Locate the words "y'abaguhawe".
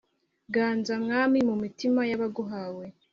2.09-2.85